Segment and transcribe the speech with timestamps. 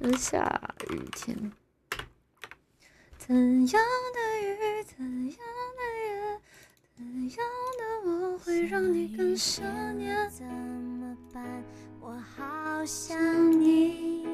[0.00, 1.36] 的下雨天。
[3.18, 3.36] 怎
[3.68, 3.82] 样
[4.14, 5.38] 的雨，怎样
[5.76, 6.40] 的夜，
[6.96, 7.04] 怎
[7.36, 7.38] 样
[7.78, 9.62] 的我会让你更想
[9.96, 10.28] 念？
[10.30, 11.62] 怎么办？
[12.00, 13.18] 我好想
[13.60, 14.26] 你，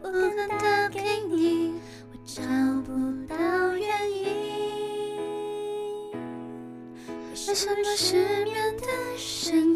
[0.00, 1.74] 不敢打给你，
[2.10, 2.42] 我找
[2.82, 2.92] 不
[3.26, 3.36] 到
[3.76, 4.24] 原因。
[7.46, 8.86] 为什么失眠的
[9.18, 9.73] 声音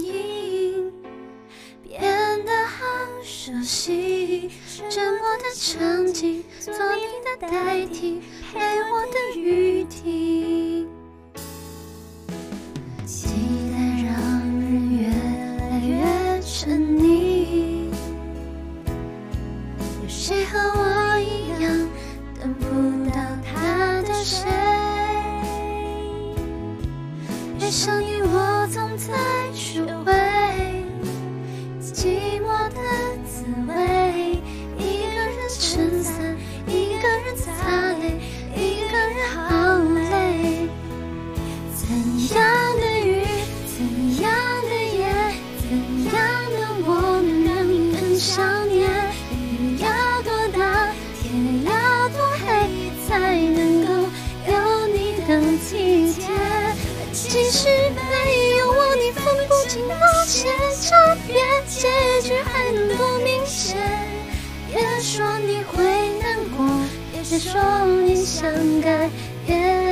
[3.49, 4.51] 熟悉？
[4.91, 8.21] 沉默的场景，做你的代替，
[8.53, 10.87] 陪我的雨停。
[13.07, 13.29] 期
[13.73, 14.13] 待让
[14.45, 15.09] 人越
[15.63, 15.97] 来越
[16.43, 17.89] 沉溺，
[20.03, 21.89] 有谁和我一样
[22.39, 24.47] 等不到他的谁？
[27.59, 29.15] 爱上你，我总在
[29.55, 30.13] 学会
[55.59, 56.27] 体贴？
[57.13, 60.49] 即使没有我，你分不清那些
[60.83, 61.35] 差别，
[61.67, 61.89] 结
[62.23, 63.77] 局还能多明显？
[64.71, 65.83] 别说你会
[66.21, 66.67] 难过，
[67.13, 67.61] 别说
[68.05, 68.51] 你想
[68.81, 69.11] 改
[69.47, 69.88] 变